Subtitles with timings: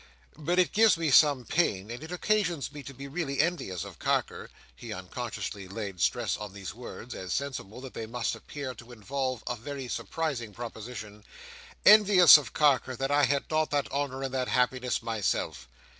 [0.39, 3.99] "But it gives me some pain, and it occasions me to be really envious of
[3.99, 8.91] Carker;" he unconsciously laid stress on these words, as sensible that they must appear to
[8.91, 11.23] involve a very surprising proposition;
[11.85, 15.67] "envious of Carker, that I had not that honour and that happiness myself."